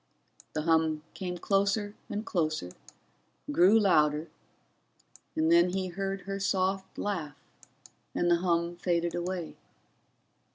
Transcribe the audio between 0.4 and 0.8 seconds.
The